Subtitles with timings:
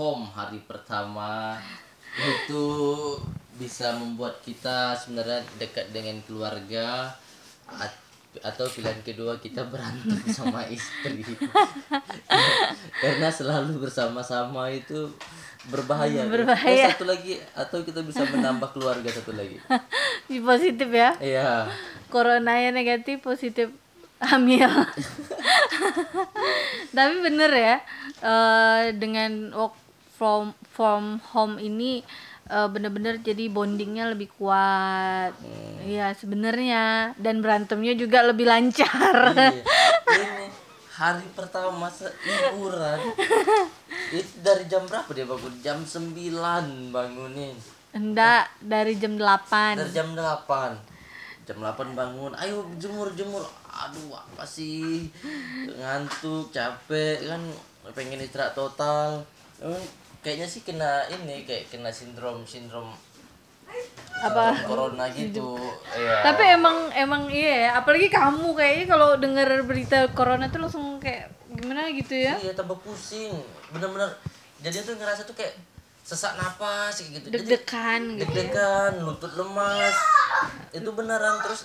[0.00, 1.60] home hari pertama.
[2.16, 2.64] Itu
[3.60, 7.12] bisa membuat kita sebenarnya dekat dengan keluarga
[7.68, 8.08] at-
[8.40, 11.20] atau pilihan kedua kita berantem sama istri.
[12.96, 15.12] Karena selalu bersama-sama itu
[15.68, 16.24] berbahaya.
[16.24, 16.88] Berbahaya.
[16.88, 19.60] Dan satu lagi atau kita bisa menambah keluarga satu lagi?
[20.30, 21.12] Positif ya?
[21.20, 21.68] Iya.
[22.08, 23.68] Coronanya negatif positif.
[24.20, 24.68] Hamil.
[26.96, 27.76] Tapi bener ya
[28.20, 29.48] eh, dengan
[30.20, 32.04] from from home ini
[32.52, 35.32] eh, bener-bener jadi bondingnya lebih kuat
[35.80, 39.64] Iya sebenarnya dan berantemnya juga lebih lancar Iya.
[40.10, 40.46] Ini
[40.90, 43.00] hari pertama masa liburan.
[44.12, 45.54] Itu dari jam berapa dia bangun?
[45.64, 47.56] Jam 9 bangunin.
[47.96, 51.48] enggak dari jam 8 Dari jam 8.
[51.48, 52.36] Jam 8 bangun.
[52.36, 53.40] Ayo jemur-jemur.
[53.70, 55.08] Aduh, apa sih?
[55.78, 57.40] Ngantuk, capek kan
[57.96, 59.24] pengen istirahat total.
[60.20, 62.92] Kayaknya sih kena ini kayak kena sindrom sindrom
[64.20, 65.56] apa corona gitu.
[65.96, 66.20] Iya.
[66.20, 71.32] tapi emang emang iya ya apalagi kamu kayaknya kalau dengar berita corona tuh langsung kayak
[71.56, 73.32] gimana gitu ya Iya tambah pusing,
[73.72, 74.12] bener-bener.
[74.60, 75.56] Jadi tuh ngerasa tuh kayak
[76.04, 77.26] sesak napas kayak gitu.
[77.32, 79.96] Deg-degan gitu deg-degan, lutut lemas.
[80.70, 81.64] Itu beneran terus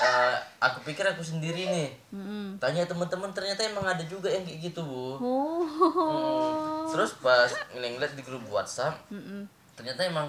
[0.00, 1.88] eh, aku pikir aku sendiri nih.
[2.08, 2.56] Mm-mm.
[2.56, 5.20] Tanya teman-teman ternyata emang ada juga yang kayak gitu, Bu.
[5.20, 6.71] oh Hmm.
[6.92, 9.48] Terus pas ngeliat di grup WhatsApp, Mm-mm.
[9.74, 10.28] ternyata emang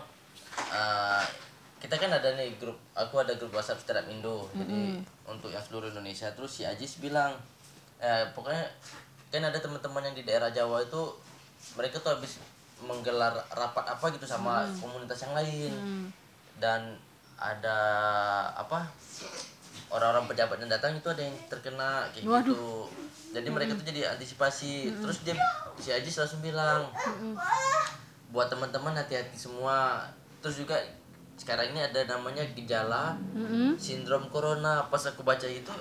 [0.72, 1.24] eh,
[1.84, 4.48] kita kan ada nih grup aku ada grup WhatsApp Startup Indo.
[4.56, 6.32] Jadi untuk yang seluruh Indonesia.
[6.32, 7.36] Terus si Ajis bilang
[8.00, 8.64] eh, pokoknya
[9.28, 11.20] kan ada teman-teman yang di daerah Jawa itu
[11.76, 12.40] mereka tuh habis
[12.84, 15.74] menggelar rapat apa gitu sama komunitas yang lain.
[16.56, 16.96] Dan
[17.36, 17.78] ada
[18.56, 18.88] apa
[19.94, 22.90] orang-orang pejabat yang datang itu ada yang terkena kayak gitu.
[23.30, 24.90] Jadi mereka tuh jadi antisipasi.
[24.90, 25.38] Terus dia
[25.78, 26.90] si Ajis langsung bilang
[28.34, 30.10] buat teman-teman hati-hati semua.
[30.42, 30.82] Terus juga
[31.38, 33.78] sekarang ini ada namanya gejala Mm-mm.
[33.78, 34.90] sindrom corona.
[34.90, 35.72] Pas aku baca itu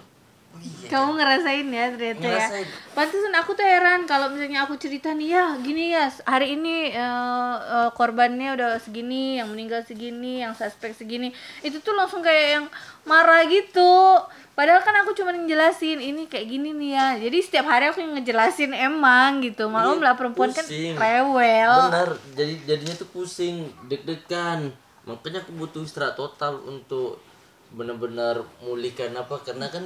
[0.59, 0.89] iya.
[0.89, 2.35] Kamu ngerasain ya ternyata ya.
[2.37, 2.67] Ngerasain.
[2.93, 7.57] Pantesan aku tuh heran kalau misalnya aku cerita nih ya gini ya hari ini eh,
[7.59, 11.33] eh, korbannya udah segini yang meninggal segini yang suspek segini.
[11.61, 12.67] Itu tuh langsung kayak yang
[13.03, 14.21] marah gitu.
[14.53, 17.07] Padahal kan aku cuma ngejelasin ini kayak gini nih ya.
[17.17, 19.65] Jadi setiap hari aku ngejelasin emang gitu.
[19.67, 20.93] Maklum Iya, lah perempuan kan pusing.
[20.93, 21.73] rewel.
[21.89, 24.69] Benar jadi jadinya tuh pusing deg-degan.
[25.03, 27.17] Makanya aku butuh istirahat total untuk
[27.73, 29.81] benar-benar mulihkan apa karena kan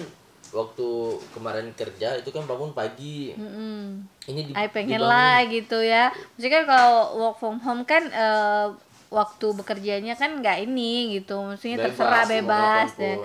[0.56, 0.89] waktu
[1.37, 4.09] kemarin kerja itu kan bangun pagi Mm-mm.
[4.25, 6.09] ini di, Ay pengen dibangun- lah gitu ya.
[6.33, 8.67] Maksudnya kalau work from home kan eh,
[9.12, 11.37] waktu bekerjanya kan nggak ini gitu.
[11.44, 13.19] Maksudnya Bebas, terserah bebas dan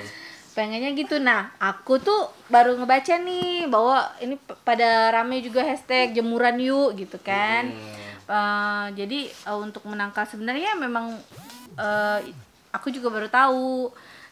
[0.51, 1.15] pengennya gitu.
[1.17, 4.35] Nah, aku tuh baru ngebaca nih bahwa ini
[4.67, 7.71] pada rame juga hashtag jemuran yuk gitu kan.
[7.71, 7.95] Hmm.
[8.27, 11.15] Eh, jadi eh, untuk menangkal sebenarnya memang
[11.79, 12.19] eh,
[12.75, 13.89] aku juga baru tahu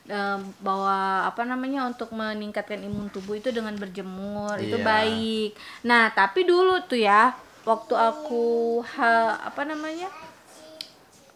[0.09, 4.83] eh, bahwa apa namanya untuk meningkatkan imun tubuh itu dengan berjemur itu Iya.
[4.83, 5.49] baik.
[5.83, 7.31] Nah tapi dulu tuh ya
[7.61, 8.45] waktu aku
[8.91, 9.11] ha,
[9.45, 10.09] apa namanya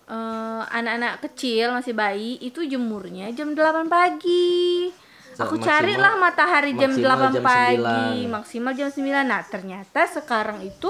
[0.06, 4.92] eh, anak-anak kecil masih bayi itu jemurnya jam 8 pagi.
[5.32, 7.78] Sa- Aku maksimal- carilah matahari jam maksimal 8 jam pagi,
[8.22, 8.30] 9.
[8.30, 9.24] maksimal jam 9.
[9.24, 10.90] Nah, ternyata sekarang itu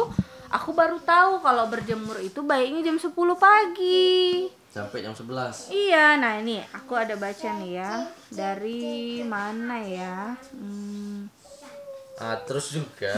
[0.50, 4.52] aku baru tahu kalau berjemur itu baiknya jam 10 pagi.
[4.74, 7.92] Sampai jam 11 Iya, nah ini aku ada baca nih ya.
[8.28, 10.34] Dari mana ya?
[10.50, 11.30] Hmm,
[12.14, 13.10] Ah, terus juga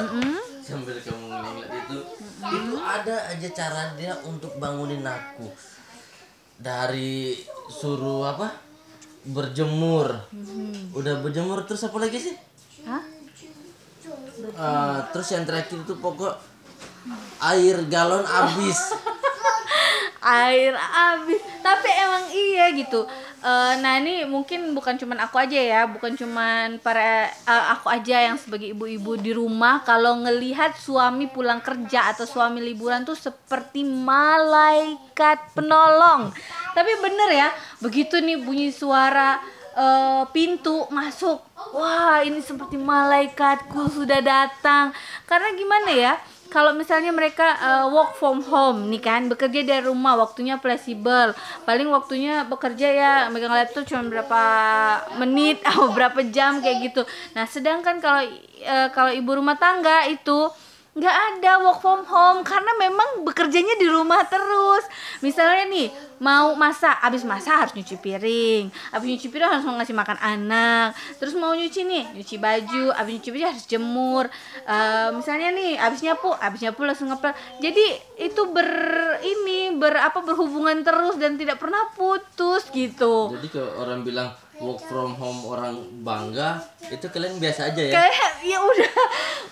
[0.64, 2.00] sambil kamu ngeliat itu,
[2.42, 5.52] itu ada aja cara dia untuk bangunin aku.
[6.56, 7.36] Dari
[7.68, 8.56] suruh apa?
[9.28, 10.16] Berjemur.
[10.96, 12.36] Udah berjemur terus apa lagi sih?
[12.88, 13.04] Hah?
[14.56, 16.40] Ah, terus yang terakhir itu pokok
[17.44, 18.80] air galon habis.
[20.26, 21.38] Air habis.
[21.62, 23.06] Tapi emang iya gitu.
[23.46, 28.18] Eh, nah ini mungkin bukan cuman aku aja ya bukan cuman para eh, aku aja
[28.34, 29.86] yang sebagai ibu-ibu di rumah.
[29.86, 36.34] Kalau ngelihat suami pulang kerja atau suami liburan tuh seperti malaikat penolong.
[36.74, 39.38] Tapi bener ya begitu nih bunyi suara
[39.78, 41.38] eh, pintu masuk
[41.78, 44.90] wah ini seperti malaikatku sudah datang.
[45.30, 46.14] Karena gimana ya
[46.50, 51.34] kalau misalnya mereka uh, work from home nih kan bekerja dari rumah waktunya fleksibel.
[51.66, 54.44] Paling waktunya bekerja ya megang laptop cuma berapa
[55.20, 57.02] menit atau berapa jam kayak gitu.
[57.34, 58.24] Nah sedangkan kalau
[58.66, 60.50] uh, kalau ibu rumah tangga itu
[60.96, 62.40] nggak ada work from home.
[62.42, 64.88] Karena memang bekerjanya di rumah terus.
[65.20, 65.88] Misalnya nih
[66.24, 68.72] mau masak abis masak harus nyuci piring.
[68.96, 70.96] Abis nyuci piring harus ngasih makan anak.
[71.20, 72.96] Terus mau nyuci nih nyuci baju.
[72.96, 74.26] Abis nyuci baju harus jemur.
[74.64, 77.36] Eh, misalnya nih abis nyapu abis nyapu langsung ngepel.
[77.60, 77.86] Jadi
[78.24, 78.70] itu ber
[79.20, 83.36] ini ber apa berhubungan terus dan tidak pernah putus gitu.
[83.36, 84.32] Jadi kalau orang bilang
[84.64, 87.94] work from home orang bangga, itu kalian biasa aja ya?
[88.00, 88.94] kayak ya udah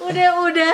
[0.08, 0.74] udah udah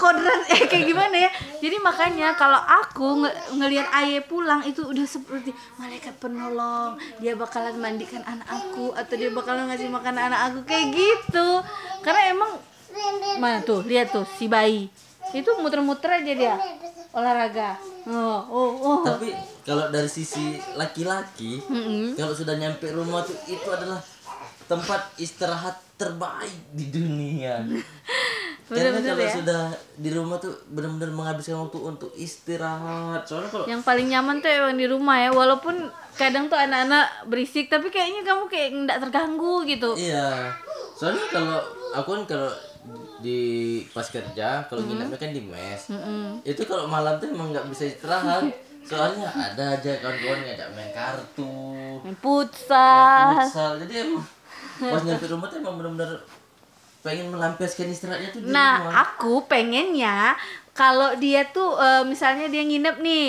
[0.00, 1.30] kodrat eh kayak gimana ya?
[1.60, 3.30] Jadi makanya kalau aku nge
[3.60, 6.96] ngelihat Aye pulang itu udah seperti malaikat penolong.
[7.20, 11.60] Dia bakalan mandikan anak aku atau dia bakalan ngasih makan anak aku kayak gitu.
[12.00, 12.52] Karena emang
[13.36, 13.84] mana tuh?
[13.84, 14.88] Lihat tuh si bayi.
[15.36, 16.56] Itu muter-muter aja dia.
[17.12, 17.76] Olahraga.
[18.08, 19.00] Oh oh oh.
[19.04, 19.36] Tapi
[19.68, 22.16] kalau dari sisi laki-laki, Mm-mm.
[22.16, 24.00] kalau sudah nyampe rumah tuh itu adalah
[24.64, 27.60] tempat istirahat terbaik di dunia.
[28.70, 29.34] Karena Bener-bener kalau ya.
[29.34, 29.62] sudah
[29.98, 33.26] di rumah tuh benar-benar menghabiskan waktu untuk istirahat.
[33.26, 35.74] Soalnya kalau yang paling nyaman tuh emang di rumah ya walaupun
[36.14, 40.54] kadang tuh anak-anak berisik tapi kayaknya kamu kayak nggak terganggu gitu Iya.
[40.94, 41.58] Soalnya kalau
[41.92, 42.50] aku kan kalau
[43.18, 43.40] di
[43.90, 45.90] pas kerja kalau nginepnya kan di mes.
[46.46, 48.46] Itu kalau malam tuh emang nggak bisa istirahat.
[48.86, 51.52] Soalnya ada aja kawan-kawan ngajak main kartu,
[52.00, 53.72] main futsal futsal.
[53.76, 54.24] Jadi emang
[54.82, 56.10] pas nyampe rumah tuh emang benar-benar
[57.00, 58.92] pengen melampiaskan istirahatnya tuh di Nah, rumah.
[59.02, 60.36] aku pengennya
[60.72, 63.28] kalau dia tuh eh, misalnya dia nginep nih,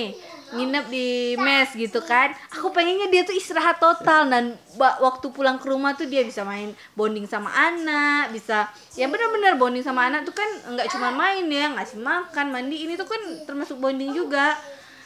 [0.51, 2.31] nginep di mes gitu kan.
[2.51, 6.71] Aku pengennya dia tuh istirahat total dan waktu pulang ke rumah tuh dia bisa main
[6.93, 11.71] bonding sama anak, bisa ya benar-benar bonding sama anak tuh kan nggak cuma main ya,
[11.71, 14.59] ngasih makan, mandi ini tuh kan termasuk bonding juga.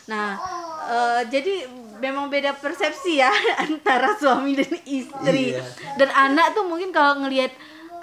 [0.06, 0.38] Nah,
[0.86, 1.65] eh, jadi
[2.05, 3.33] memang beda persepsi ya
[3.65, 5.57] antara suami dan istri.
[5.57, 5.65] Iya.
[5.97, 7.49] Dan anak tuh mungkin kalau ngelihat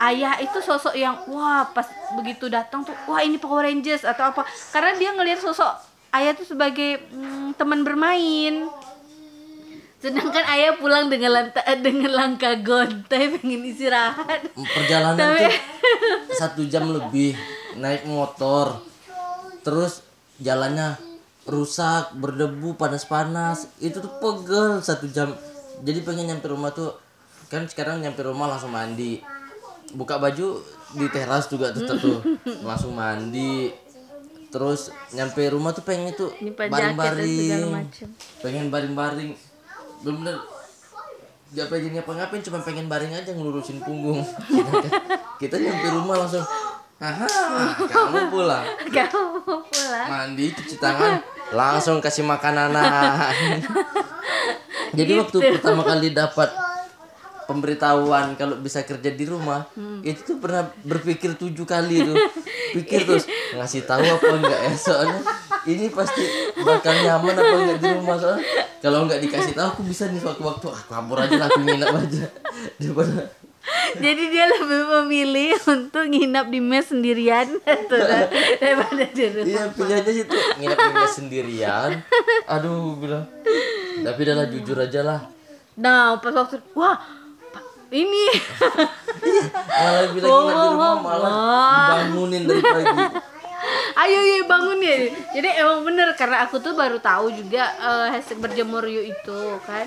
[0.02, 1.87] ayah itu sosok yang wah pas
[2.19, 4.43] begitu datang tuh wah ini Power Rangers atau apa
[4.75, 5.70] karena dia ngelihat sosok
[6.19, 8.66] ayah tuh sebagai mm, teman bermain
[10.02, 15.54] sedangkan ayah pulang dengan lanta, dengan langkah gontai pengen istirahat perjalanan Tapi- tuh
[16.43, 17.38] satu jam lebih
[17.78, 18.82] naik motor
[19.62, 20.02] terus
[20.43, 21.12] jalannya
[21.47, 23.71] rusak berdebu panas-panas.
[23.83, 25.35] Itu tuh pegel satu jam.
[25.83, 26.94] Jadi pengen nyampe rumah tuh
[27.50, 29.19] kan sekarang nyampe rumah langsung mandi.
[29.93, 30.62] Buka baju
[30.97, 32.23] di teras juga tetap tuh
[32.69, 33.73] langsung mandi.
[34.53, 37.88] Terus nyampe rumah tuh pengen tuh baring-baring.
[38.45, 39.33] pengen baring-baring.
[40.05, 40.37] Bener-bener
[41.53, 44.23] gak pengen ngapa-ngapain cuma pengen baring aja ngelurusin punggung.
[45.41, 46.45] Kita nyampe rumah langsung
[47.03, 47.27] haha
[47.93, 48.65] kamu pulang.
[48.88, 50.06] Kamu pulang.
[50.06, 51.19] Mandi cuci tangan
[51.52, 53.32] langsung kasih makan anak
[54.99, 56.49] jadi waktu pertama kali dapat
[57.52, 59.66] pemberitahuan kalau bisa kerja di rumah
[60.00, 62.16] itu tuh pernah berpikir tujuh kali tuh.
[62.72, 64.72] Pikir terus ngasih tahu apa enggak ya?
[64.72, 65.20] Soalnya
[65.69, 66.25] ini pasti
[66.64, 68.16] bakal nyaman apa enggak di rumah.
[68.16, 68.43] Soalnya
[68.81, 72.25] kalau enggak dikasih tahu aku bisa nih waktu-waktu ah kabur aja lah aku nginep aja.
[72.81, 73.14] Daripada
[74.05, 77.47] jadi dia lebih memilih untuk nginap di mes sendirian
[77.91, 78.26] tuh kan,
[78.59, 81.91] daripada di rumah Iya pilihannya sih tuh nginep di mes sendirian.
[82.50, 83.26] Aduh bilang.
[84.03, 85.20] Tapi udahlah jujur aja lah.
[85.73, 87.00] nah pas waktu wah
[87.88, 88.25] ini
[89.81, 91.32] Malah bilang nginep di rumah malah
[91.88, 93.05] dibangunin dari pagi.
[94.03, 94.97] ayo yuk bangun ya
[95.32, 99.87] jadi emang bener karena aku tuh baru tahu juga eh, hashtag berjemur yuk itu kan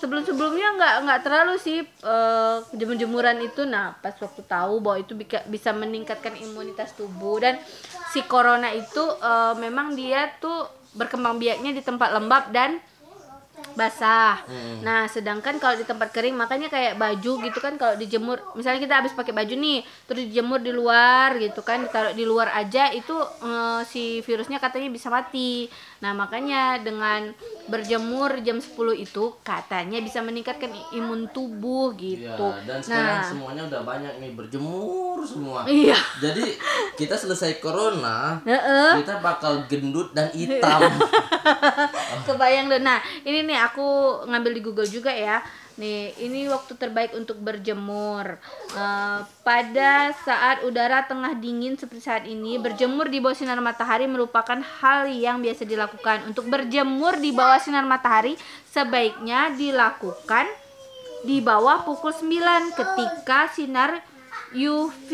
[0.00, 3.64] sebelum sebelumnya nggak nggak terlalu sih eh, jemur jemuran itu.
[3.64, 5.16] Nah pas waktu tahu bahwa itu
[5.48, 7.40] bisa meningkatkan imunitas tubuh.
[7.40, 7.58] Dan
[8.12, 12.80] si corona itu eh, memang dia tuh berkembang biaknya di tempat lembab dan
[13.78, 14.42] basah.
[14.82, 18.94] Nah, sedangkan kalau di tempat kering makanya kayak baju gitu kan kalau dijemur, misalnya kita
[18.98, 23.14] habis pakai baju nih, terus dijemur di luar gitu kan, ditaruh di luar aja itu
[23.46, 25.70] eh, si virusnya katanya bisa mati.
[25.98, 27.30] Nah, makanya dengan
[27.66, 32.54] berjemur jam 10 itu katanya bisa meningkatkan imun tubuh gitu.
[32.64, 35.66] dan sekarang nah, semuanya udah banyak nih berjemur semua.
[35.66, 35.98] iya.
[36.22, 36.54] Jadi
[36.94, 38.40] kita selesai corona,
[39.02, 40.80] kita bakal gendut dan hitam.
[42.26, 42.80] Kebayang deh.
[42.80, 43.86] Nah, ini nih aku
[44.26, 45.44] ngambil di Google juga ya.
[45.78, 48.34] Nih, ini waktu terbaik untuk berjemur.
[48.74, 54.58] Eh, pada saat udara tengah dingin seperti saat ini, berjemur di bawah sinar matahari merupakan
[54.58, 56.26] hal yang biasa dilakukan.
[56.26, 58.34] Untuk berjemur di bawah sinar matahari
[58.66, 60.50] sebaiknya dilakukan
[61.22, 64.02] di bawah pukul 9 ketika sinar
[64.54, 65.10] UV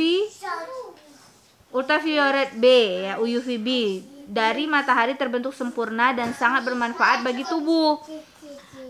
[1.74, 2.64] ultraviolet B
[3.08, 3.68] ya UVB
[4.28, 8.00] dari matahari terbentuk sempurna dan sangat bermanfaat bagi tubuh.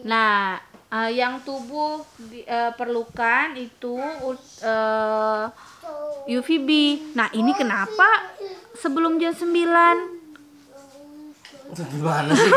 [0.05, 5.45] Nah, eh, yang tubuh di- eh, perlukan itu ul- eh,
[6.31, 6.71] UVB.
[7.13, 8.33] Nah, ini kenapa
[8.75, 10.13] sebelum jam 9?
[11.75, 12.53] Gimana sih.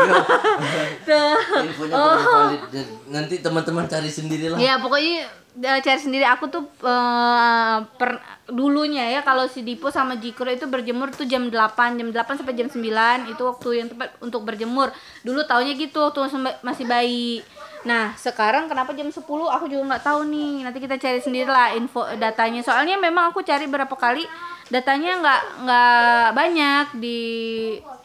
[1.58, 2.60] Infonya valid.
[3.08, 4.58] Nanti teman-teman cari sendiri lah.
[4.58, 5.26] Ya pokoknya
[5.58, 11.08] cari sendiri aku tuh eh, per dulunya ya kalau si Dipo sama Jikro itu berjemur
[11.10, 11.52] tuh jam 8
[11.94, 12.80] jam 8 sampai jam 9
[13.28, 14.88] itu waktu yang tepat untuk berjemur.
[15.20, 17.44] Dulu taunya gitu waktu masih ba- masih bayi.
[17.80, 20.64] Nah sekarang kenapa jam 10 aku juga nggak tahu nih.
[20.64, 22.60] Nanti kita cari sendiri lah info datanya.
[22.60, 24.24] Soalnya memang aku cari berapa kali
[24.68, 27.20] datanya nggak nggak banyak di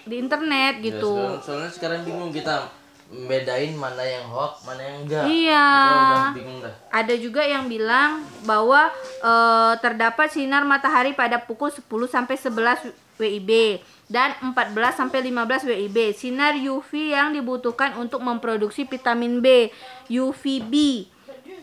[0.04, 1.16] di internet Ya, gitu.
[1.16, 2.68] sekarang- soalnya sekarang bingung kita
[3.14, 5.26] bedain mana yang hoax, mana yang enggak.
[5.30, 5.68] Iya.
[5.70, 6.74] Udah bingung dah.
[6.90, 8.90] Ada juga yang bilang bahwa
[9.22, 12.90] eh, terdapat sinar matahari pada pukul 10 sampai 11
[13.22, 13.80] WIB
[14.10, 15.98] dan 14 sampai 15 WIB.
[16.18, 19.70] Sinar UV yang dibutuhkan untuk memproduksi vitamin B,
[20.10, 21.06] UVB.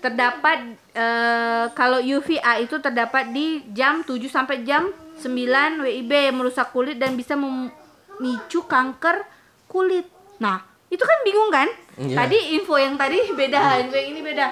[0.01, 4.89] Terdapat eh, kalau UVA itu terdapat di jam 7 sampai jam
[5.21, 9.27] 9 WIB merusak kulit dan bisa memicu kanker
[9.69, 10.09] kulit.
[10.41, 11.69] Nah, itu kan bingung kan?
[11.97, 12.17] Iya.
[12.19, 14.47] Tadi info yang tadi beda, info yang ini beda.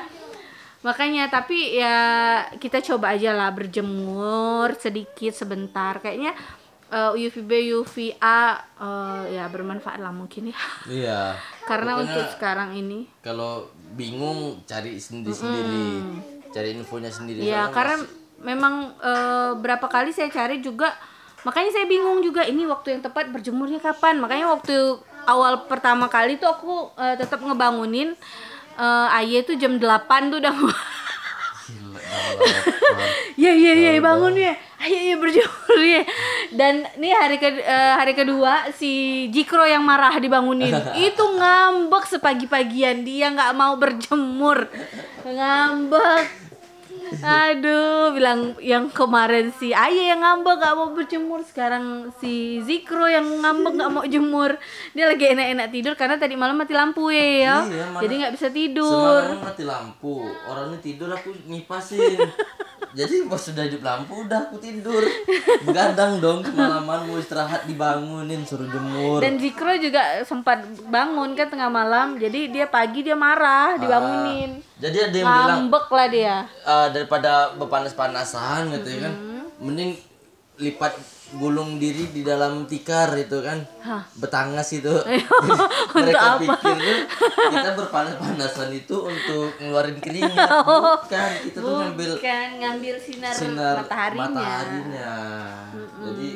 [0.78, 1.96] Makanya tapi ya
[2.54, 5.98] kita coba aja lah berjemur sedikit sebentar.
[5.98, 6.38] Kayaknya
[6.88, 8.40] eh, UVB UVA
[8.78, 10.58] eh, ya bermanfaat lah mungkin ya.
[10.86, 11.20] Iya.
[11.68, 15.88] Karena untuk sekarang ini kalau bingung cari sendiri-sendiri.
[16.48, 17.44] Cari infonya sendiri.
[17.44, 20.94] ya Soalnya karena masih- memang eh, berapa kali saya cari juga
[21.42, 24.16] makanya saya bingung juga ini waktu yang tepat berjemurnya kapan.
[24.16, 24.94] Makanya waktu
[25.28, 28.16] awal pertama kali tuh aku eh, tetap ngebangunin
[28.78, 30.54] eh Aye tuh jam 8 tuh udah
[31.68, 33.04] Gila, lama-lama.
[33.36, 34.54] Ya ya ya bangun ya.
[34.80, 36.02] Ayo ya berjemur ya.
[36.54, 40.72] Dan nih hari ke eh, hari kedua si Jikro yang marah dibangunin.
[41.10, 44.72] Itu ngambek sepagi-pagian dia nggak mau berjemur.
[45.26, 46.47] Ngambek.
[47.24, 53.24] Aduh, bilang yang kemarin si Ayah yang ngambek gak mau berjemur, sekarang si Zikro yang
[53.24, 54.56] ngambek gak mau jemur.
[54.92, 57.64] Dia lagi enak-enak tidur karena tadi malam mati lampu ya.
[57.64, 59.24] Iya, Jadi nggak bisa tidur.
[59.24, 60.14] Semalam mati lampu,
[60.46, 62.20] orangnya tidur aku ngipasin.
[62.98, 65.06] Jadi pas sudah hidup lampu udah aku tidur.
[65.62, 69.22] Begadang dong semalaman mau istirahat dibangunin suruh jemur.
[69.22, 74.58] Dan Zikro juga sempat bangun kan tengah malam, jadi dia pagi dia marah dibangunin.
[74.82, 76.36] Jadi ada yang bilang Ngambek lah dia.
[76.66, 79.14] "Ah, daripada berpanas-panasan gitu ya kan.
[79.14, 79.62] Mm-hmm.
[79.62, 79.90] Mending
[80.58, 80.92] lipat
[81.36, 83.60] gulung diri di dalam tikar itu kan.
[84.16, 84.88] Betangas itu.
[85.96, 87.00] Mereka pikir tuh
[87.52, 90.48] kita berpanas-panasan itu untuk ngeluarin keringat.
[91.04, 92.10] Bukan, kita tuh ngambil
[92.56, 94.24] ngambil sinar, sinar mataharinya.
[94.24, 95.12] mataharinya.
[96.00, 96.28] Jadi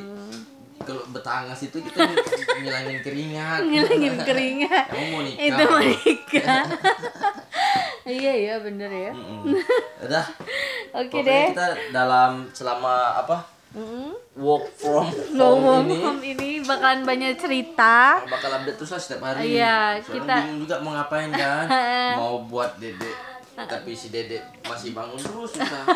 [0.83, 1.99] kalau betangas itu kita
[2.59, 3.61] ngilangin keringat.
[3.65, 4.87] Ngilangin keringat.
[4.93, 5.47] Emang mau nikah?
[5.47, 6.65] Itu mau nikah.
[8.03, 9.13] iya iya bener ya.
[10.03, 10.27] Udah.
[10.93, 11.47] Oke Pokoknya deh.
[11.57, 13.62] kita dalam selama apa?
[13.73, 14.13] Mm-mm.
[14.35, 18.21] Work from home Ngomong ini home ini bakalan banyak cerita.
[18.25, 19.57] bakal update terus lah setiap hari.
[19.57, 21.65] Iya, Soalnya kita- bingung juga mau ngapain kan?
[22.21, 23.17] mau buat dedek
[23.55, 25.85] tapi si dedek masih bangun terus susah.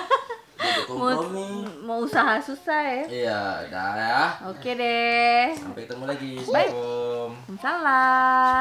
[0.57, 1.69] Dedek kompromi.
[1.81, 3.05] Mau usaha susah ya.
[3.07, 4.21] Iya, dah ya.
[4.47, 5.53] Oke deh.
[5.53, 6.33] Sampai ketemu lagi.
[6.39, 7.29] Assalamualaikum.
[7.57, 8.55] Salam.